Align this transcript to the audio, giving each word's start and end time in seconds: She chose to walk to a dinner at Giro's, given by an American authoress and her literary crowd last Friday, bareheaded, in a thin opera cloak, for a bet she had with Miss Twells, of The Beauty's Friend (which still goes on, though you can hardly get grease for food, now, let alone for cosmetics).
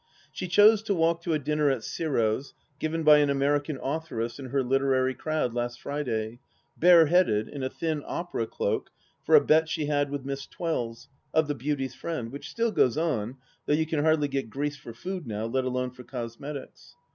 She 0.31 0.47
chose 0.47 0.81
to 0.81 0.95
walk 0.95 1.21
to 1.21 1.33
a 1.33 1.37
dinner 1.37 1.69
at 1.69 1.83
Giro's, 1.95 2.55
given 2.79 3.03
by 3.03 3.19
an 3.19 3.29
American 3.29 3.77
authoress 3.83 4.39
and 4.39 4.47
her 4.49 4.63
literary 4.63 5.13
crowd 5.13 5.53
last 5.53 5.79
Friday, 5.79 6.39
bareheaded, 6.75 7.47
in 7.47 7.61
a 7.61 7.69
thin 7.69 8.01
opera 8.07 8.47
cloak, 8.47 8.89
for 9.23 9.35
a 9.35 9.45
bet 9.45 9.69
she 9.69 9.85
had 9.85 10.09
with 10.09 10.25
Miss 10.25 10.47
Twells, 10.47 11.07
of 11.35 11.47
The 11.47 11.53
Beauty's 11.53 11.93
Friend 11.93 12.31
(which 12.31 12.49
still 12.49 12.71
goes 12.71 12.97
on, 12.97 13.37
though 13.67 13.73
you 13.75 13.85
can 13.85 14.03
hardly 14.03 14.27
get 14.27 14.49
grease 14.49 14.75
for 14.75 14.91
food, 14.95 15.27
now, 15.27 15.45
let 15.45 15.65
alone 15.65 15.91
for 15.91 16.01
cosmetics). 16.03 16.95